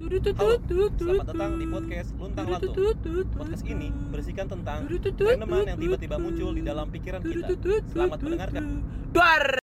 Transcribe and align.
Halo, 0.00 0.56
selamat 0.96 1.28
datang 1.28 1.60
di 1.60 1.68
podcast 1.68 2.16
Luntang 2.16 2.48
Lantung. 2.48 2.72
Podcast 3.36 3.64
ini 3.68 3.92
berisikan 4.08 4.48
tentang 4.48 4.88
randoman 4.88 5.68
yang 5.68 5.76
tiba-tiba 5.76 6.16
muncul 6.16 6.56
di 6.56 6.64
dalam 6.64 6.88
pikiran 6.88 7.20
kita. 7.20 7.52
Selamat 7.92 8.18
mendengarkan. 8.24 8.80
Bar. 9.12 9.60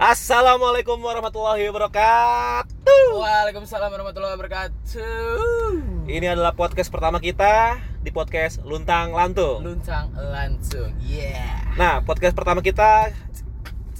Assalamualaikum 0.00 0.96
warahmatullahi 0.96 1.60
wabarakatuh. 1.68 3.04
Waalaikumsalam 3.20 3.92
warahmatullahi 3.92 4.32
wabarakatuh. 4.32 6.08
Ini 6.08 6.32
adalah 6.32 6.56
podcast 6.56 6.88
pertama 6.88 7.20
kita 7.20 7.84
di 8.00 8.08
podcast 8.16 8.64
Luntang 8.64 9.12
Lantung. 9.12 9.60
Luntang 9.60 10.08
langsung. 10.16 10.88
Yeah. 11.04 11.68
Nah, 11.76 12.00
podcast 12.00 12.32
pertama 12.32 12.64
kita 12.64 13.12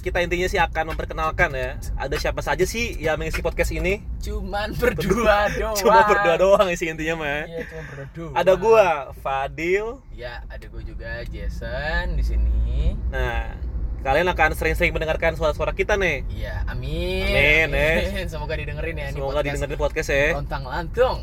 kita 0.05 0.21
intinya 0.21 0.45
sih 0.45 0.61
akan 0.61 0.93
memperkenalkan 0.93 1.49
ya. 1.57 1.81
Ada 1.97 2.15
siapa 2.21 2.45
saja 2.45 2.61
sih 2.61 2.93
yang 3.01 3.17
mengisi 3.17 3.41
podcast 3.41 3.73
ini? 3.73 4.05
Cuman 4.21 4.77
berdua 4.77 5.49
doang. 5.57 5.73
Cuma 5.81 6.05
berdua 6.05 6.35
doang 6.37 6.69
isi 6.69 6.93
intinya 6.93 7.25
mah. 7.25 7.49
Iya, 7.49 7.65
cuma 7.65 7.83
berdua. 7.89 8.29
Ada 8.37 8.53
gua, 8.53 8.87
Fadil. 9.17 10.05
Ya, 10.13 10.45
ada 10.45 10.61
gue 10.61 10.83
juga 10.85 11.25
Jason 11.25 12.13
di 12.13 12.21
sini. 12.21 12.93
Nah, 13.09 13.57
kalian 14.05 14.29
akan 14.29 14.53
sering-sering 14.53 14.93
mendengarkan 14.93 15.33
suara-suara 15.33 15.73
kita 15.73 15.97
nih. 15.97 16.21
Iya, 16.29 16.61
amin. 16.69 17.25
Amin, 17.25 17.69
eh. 17.73 17.97
Semoga 18.31 18.53
didengerin 18.61 19.01
ya 19.01 19.09
Semoga 19.09 19.41
podcast 19.41 19.57
didengerin 19.57 19.79
podcast 19.81 20.09
ya. 20.13 20.27
Luntang 20.37 20.63
lantung. 20.69 21.17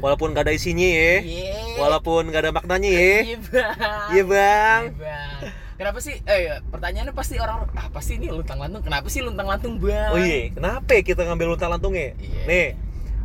Walaupun 0.00 0.32
gak 0.32 0.48
ada 0.48 0.56
isinya 0.56 0.88
ya. 0.88 1.20
Yeah. 1.20 1.76
Walaupun 1.76 2.32
gak 2.32 2.48
ada 2.48 2.52
maknanya 2.56 2.88
ya. 2.88 2.96
Iya, 3.28 3.38
Bang. 3.44 4.08
Iya, 4.08 4.22
Bang. 4.24 4.82
Iya, 4.88 4.96
Bang. 4.96 5.61
Kenapa 5.82 5.98
sih? 5.98 6.14
Eh, 6.22 6.62
pertanyaannya 6.70 7.10
pasti 7.10 7.42
orang 7.42 7.66
apa 7.74 7.98
sih 7.98 8.14
ini 8.14 8.30
luntang 8.30 8.62
lantung? 8.62 8.86
Kenapa 8.86 9.10
sih 9.10 9.18
luntang 9.18 9.50
lantung, 9.50 9.82
Bang? 9.82 10.14
Oh 10.14 10.18
iya, 10.22 10.54
kenapa 10.54 10.94
ya 10.94 11.02
kita 11.02 11.26
ngambil 11.26 11.58
luntang 11.58 11.74
lantungnya? 11.74 12.14
Iya. 12.22 12.42
Nih, 12.46 12.66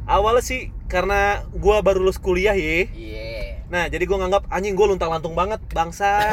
awalnya 0.10 0.42
sih 0.42 0.74
karena 0.90 1.46
gua 1.54 1.86
baru 1.86 2.02
lulus 2.02 2.18
kuliah 2.18 2.58
ya. 2.58 2.90
Iya. 2.90 3.62
Nah, 3.70 3.86
jadi 3.94 4.10
gua 4.10 4.26
nganggap 4.26 4.50
anjing 4.50 4.74
gua 4.74 4.90
luntang 4.90 5.14
lantung 5.14 5.38
banget, 5.38 5.62
bangsa. 5.70 6.18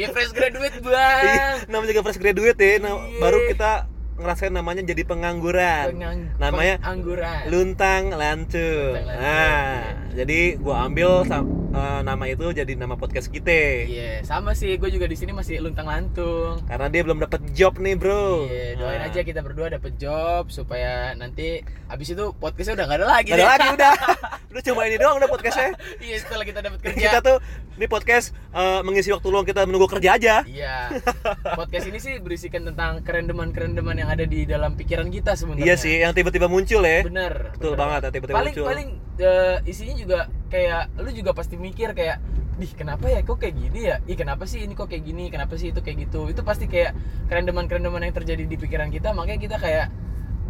Ya 0.00 0.08
fresh 0.14 0.32
graduate, 0.32 0.78
Iya, 0.80 0.88
Bang. 0.88 1.68
namanya 1.68 1.90
juga 1.92 2.02
fresh 2.08 2.16
graduate 2.22 2.56
ya. 2.56 2.74
Nah, 2.80 2.96
Iya. 2.96 3.18
baru 3.20 3.38
kita 3.44 3.87
ngerasain 4.18 4.50
namanya 4.50 4.82
jadi 4.82 5.02
pengangguran. 5.02 5.94
Pengang- 5.94 6.28
Namanya 6.36 6.74
pengangguran. 6.78 7.42
Luntang 7.46 8.02
lantung. 8.10 8.92
Luntang 8.94 9.18
Nah, 9.18 9.78
jadi 10.12 10.40
gua 10.58 10.84
ambil 10.84 11.22
eh, 11.68 12.00
nama 12.02 12.24
itu 12.26 12.50
jadi 12.50 12.72
nama 12.74 12.94
podcast 12.94 13.28
kita. 13.28 13.86
Iya, 13.86 14.12
sama 14.22 14.52
sih. 14.52 14.74
Gue 14.74 14.88
juga 14.88 15.04
di 15.04 15.14
sini 15.14 15.30
masih 15.30 15.60
luntang 15.60 15.86
lantung. 15.86 16.58
Karena 16.64 16.88
dia 16.88 17.02
belum 17.02 17.20
dapat 17.20 17.44
job 17.52 17.78
nih, 17.78 17.94
Bro. 17.94 18.48
Iya, 18.48 18.74
doain 18.74 18.98
Nah. 18.98 19.06
aja 19.06 19.20
kita 19.20 19.40
berdua 19.40 19.70
dapet 19.70 19.94
job 19.94 20.48
supaya 20.48 21.14
nanti 21.14 21.60
abis 21.86 22.12
itu 22.12 22.34
podcastnya 22.34 22.74
udah 22.74 22.86
nggak 22.86 22.98
ada 22.98 23.08
lagi. 23.08 23.28
Nggak 23.30 23.38
ada 23.38 23.48
lagi 23.54 23.68
udah. 23.72 23.94
Udah 24.48 24.62
cuma 24.64 24.88
ini 24.88 24.96
doang 24.96 25.20
udah 25.20 25.28
podcastnya. 25.28 25.76
iya, 26.04 26.16
setelah 26.24 26.44
kita 26.48 26.64
dapat 26.64 26.80
kerja. 26.80 26.96
Kita 26.96 27.18
tuh 27.20 27.36
ini 27.76 27.84
podcast 27.84 28.32
eh, 28.56 28.80
mengisi 28.80 29.12
waktu 29.12 29.28
luang 29.28 29.44
kita 29.44 29.68
menunggu 29.68 29.84
kerja 29.92 30.16
aja. 30.16 30.34
Iya. 30.48 30.96
Podcast 31.60 31.86
ini 31.92 31.98
sih 32.00 32.16
berisikan 32.16 32.64
tentang 32.64 33.04
kerendeman-kerendeman 33.04 34.00
yang 34.00 34.08
ada 34.08 34.24
di 34.24 34.48
dalam 34.48 34.72
pikiran 34.72 35.12
kita 35.12 35.36
sebenarnya. 35.36 35.68
Iya 35.68 35.74
sih, 35.76 36.00
yang 36.00 36.16
tiba-tiba 36.16 36.48
muncul 36.48 36.80
ya. 36.80 37.04
Bener. 37.04 37.52
Betul 37.52 37.76
bener. 37.76 37.80
banget, 37.84 38.00
tiba-tiba 38.08 38.36
paling 38.40 38.54
muncul. 38.56 38.66
paling 38.66 38.88
eh, 39.20 39.56
isinya 39.68 39.94
juga 40.00 40.18
kayak 40.48 40.82
lu 40.96 41.10
juga 41.12 41.30
pasti 41.36 41.60
mikir 41.60 41.92
kayak 41.92 42.18
Dih 42.58 42.74
kenapa 42.74 43.06
ya 43.06 43.22
kok 43.22 43.38
kayak 43.38 43.54
gini 43.54 43.80
ya? 43.86 44.02
Ih 44.10 44.18
kenapa 44.18 44.42
sih 44.42 44.66
ini 44.66 44.74
kok 44.74 44.90
kayak 44.90 45.06
gini? 45.06 45.30
Kenapa 45.30 45.54
sih 45.54 45.70
itu 45.70 45.78
kayak 45.78 46.10
gitu? 46.10 46.26
Itu 46.26 46.42
pasti 46.42 46.66
kayak 46.66 46.90
kerendeman-kerendeman 47.30 48.02
yang 48.02 48.10
terjadi 48.10 48.50
di 48.50 48.58
pikiran 48.58 48.90
kita 48.90 49.14
Makanya 49.14 49.38
kita 49.38 49.56
kayak 49.62 49.94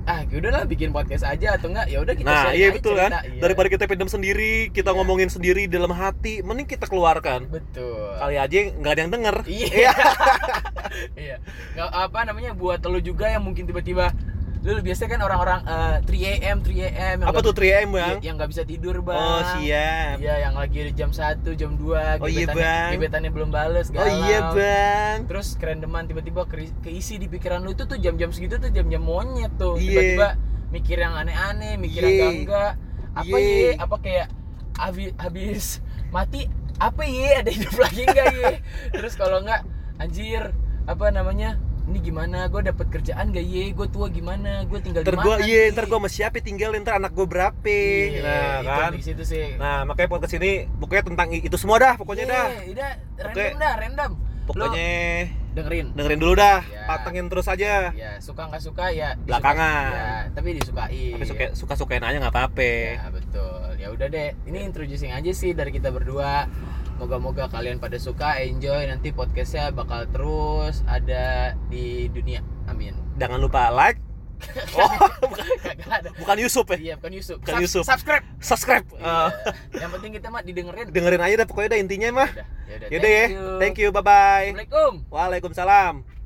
ah 0.08 0.24
udahlah 0.24 0.64
bikin 0.64 0.88
podcast 0.88 1.20
aja 1.22 1.54
atau 1.54 1.68
enggak 1.68 1.84
ya 1.86 2.00
udah 2.00 2.14
kita 2.16 2.24
Nah, 2.26 2.48
iya 2.50 2.72
betul 2.72 2.96
cerita. 2.96 3.20
kan. 3.20 3.28
Iya. 3.28 3.40
Daripada 3.44 3.68
kita 3.68 3.84
pendam 3.84 4.08
sendiri, 4.08 4.72
kita 4.72 4.88
Iya. 4.88 4.96
ngomongin 4.96 5.28
sendiri 5.28 5.68
dalam 5.68 5.92
hati, 5.92 6.40
mending 6.40 6.64
kita 6.64 6.88
keluarkan. 6.88 7.44
betul 7.46 8.16
Kali 8.16 8.34
aja 8.34 8.56
nggak 8.72 8.88
ada 8.90 9.00
yang 9.00 9.12
denger. 9.12 9.36
Iya. 9.44 9.92
iya. 11.28 11.36
Nggak 11.76 11.88
apa 11.92 12.18
namanya 12.24 12.50
buat 12.52 12.80
lo 12.80 12.98
juga 12.98 13.28
yang 13.28 13.44
mungkin 13.44 13.68
tiba-tiba 13.68 14.08
lu 14.60 14.80
biasanya 14.80 15.10
kan 15.10 15.20
orang-orang 15.22 15.60
eh, 15.62 15.96
3 16.02 16.50
am 16.50 16.58
3 16.60 16.70
am 16.90 17.16
yang 17.20 17.28
Apa 17.28 17.38
tuh 17.40 17.52
3M, 17.52 17.88
Bang? 17.88 18.18
Iya, 18.18 18.26
yang 18.26 18.34
nggak 18.36 18.50
bisa 18.50 18.62
tidur 18.62 18.96
bang 19.00 19.14
Oh, 19.16 19.40
siap. 19.54 20.16
iya 20.18 20.34
yang 20.40 20.54
lagi 20.54 20.78
di 20.82 20.92
jam 20.92 21.10
1 21.10 21.46
jam 21.54 21.72
2 21.72 22.18
Oh, 22.18 22.26
iya, 22.26 22.44
Bang. 22.44 22.90
gebetannya 22.92 23.30
belum 23.30 23.48
bales 23.48 23.88
Oh 23.88 23.94
galau 23.94 24.18
iya, 24.24 24.38
Bang. 24.50 25.18
terus 25.26 25.54
kerendeman 25.54 26.04
tiba-tiba 26.04 26.42
ke- 26.44 26.74
keisi 26.80 27.16
di 27.16 27.26
pikiran 27.26 27.60
lu 27.60 27.70
itu 27.70 27.84
tuh 27.84 27.96
jam-jam 27.96 28.28
segitu 28.28 28.56
tuh 28.56 28.68
jam-jam 28.68 28.98
monyet 28.98 29.54
tuh 29.54 29.74
Iya. 29.74 29.86
tiba-tiba 29.86 30.28
mikir 30.68 30.96
yang 30.98 31.14
aneh-aneh 31.14 31.74
mikir 31.76 32.02
yang 32.02 32.12
Iya. 32.12 32.28
enggak 32.36 32.72
apa 33.14 33.36
Iya. 33.36 33.48
ye 33.48 33.68
apa 33.74 33.96
kayak 33.98 34.26
habis 34.76 35.10
habis 35.16 35.64
mati 36.08 36.46
apa 36.76 37.02
ye 37.02 37.28
ada 37.36 37.48
hidup 37.48 37.74
lagi 37.74 38.02
enggak 38.04 38.26
ye 38.32 38.52
terus 38.94 39.14
kalau 39.14 39.38
enggak 39.38 39.62
anjir 39.96 40.50
apa 40.84 41.04
namanya 41.08 41.56
ini 41.88 41.98
gimana 42.02 42.46
gue 42.46 42.60
dapet 42.62 42.86
kerjaan 42.86 43.30
gak 43.30 43.42
ye 43.42 43.72
gue 43.72 43.86
tua 43.88 44.06
gimana 44.08 44.62
gue 44.62 44.78
tinggal 44.78 45.00
Ntar 45.00 45.14
di 45.14 45.18
gua 45.18 45.34
iya, 45.40 45.62
nih? 45.64 45.72
ntar 45.72 45.84
gua 45.84 45.98
sama 45.98 46.08
siapa 46.08 46.36
tinggal 46.38 46.70
ntar 46.76 46.96
anak 46.96 47.12
gua 47.12 47.24
berapa. 47.24 47.64
Iya, 47.64 48.20
nah, 48.20 48.52
itu 48.58 48.68
kan. 48.70 48.90
di 48.92 49.02
situ 49.02 49.22
sih 49.24 49.56
Nah, 49.56 49.82
makanya 49.82 50.08
podcast 50.10 50.34
ini 50.34 50.50
pokoknya 50.70 51.04
tentang 51.06 51.28
itu 51.30 51.56
semua 51.56 51.76
dah, 51.78 51.94
pokoknya 51.94 52.24
Iya, 52.24 52.30
dah. 52.30 52.46
udah 52.68 52.90
random 53.18 53.32
Oke. 53.32 53.46
dah 53.56 53.72
random 53.74 54.10
Pokoknya 54.44 54.68
Lo 54.70 54.72
dengerin 55.50 55.86
dengerin 55.92 56.20
dulu 56.20 56.34
dah, 56.34 56.60
Iya. 56.62 56.86
patengin 56.86 57.26
terus 57.26 57.46
aja. 57.46 57.90
ya 57.90 58.10
suka 58.18 58.46
nggak 58.46 58.62
suka 58.62 58.84
ya 58.90 59.12
Belakangan. 59.18 59.90
ya, 59.90 60.08
tapi 60.30 60.48
disukai 60.54 61.04
Tapi 61.12 61.24
suka 61.26 61.44
suka 61.52 61.74
sukain 61.74 62.00
aja 62.00 62.16
nggak 62.16 62.32
apa-apa. 62.32 62.72
ya 62.94 63.08
betul 63.10 63.57
ya 63.88 63.96
udah 63.96 64.06
deh 64.06 64.36
ini 64.44 64.60
introducing 64.62 65.08
aja 65.08 65.32
sih 65.32 65.50
dari 65.50 65.72
kita 65.72 65.88
berdua 65.88 66.44
moga-moga 66.94 67.48
kalian 67.48 67.80
pada 67.80 67.96
suka 67.96 68.36
enjoy 68.38 68.84
nanti 68.84 69.08
podcastnya 69.10 69.72
bakal 69.72 70.04
terus 70.06 70.84
ada 70.84 71.56
di 71.66 72.06
dunia 72.08 72.44
amin 72.66 72.92
Jangan 73.16 73.40
lupa 73.40 73.72
like. 73.72 73.96
Oh, 74.70 74.86
ada 75.88 76.14
bukan 76.14 76.36
Yusuf 76.38 76.62
ya. 76.68 76.78
iya 76.78 76.94
bukan 76.94 77.10
Yusuf 77.10 77.36
Bukan 77.40 77.54
Sub- 77.56 77.64
Yusuf. 77.64 77.82
subscribe 77.82 78.22
Subscribe. 78.38 78.86
Iya. 78.92 79.02
Eh, 79.02 79.28
yang 79.80 79.90
penting 79.90 80.10
kita 80.14 80.28
mah 80.28 80.42
didengerin 80.42 80.86
dengerin 80.86 81.18
aja 81.18 81.34
dah 81.34 81.46
pokoknya 81.48 81.68
dah 81.72 81.80
intinya 81.80 82.08
mah. 82.14 82.30
Udah, 82.30 82.46
yaudah, 82.68 82.88
Yaudah 82.92 83.10
ya. 83.10 83.24
Thank 83.58 83.80
you. 83.80 83.88
Bye 83.90 83.98
bye. 83.98 84.46
Assalamualaikum 84.52 84.92
Waalaikumsalam. 85.08 86.17